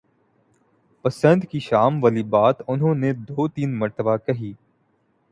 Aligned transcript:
پسند 1.05 1.43
کی 1.43 1.59
شام 1.59 2.03
والی 2.03 2.23
بات 2.23 2.61
انہوں 2.67 2.95
نے 2.95 3.13
دو 3.13 3.47
تین 3.47 3.77
مرتبہ 3.79 4.17
کہی۔ 4.17 4.53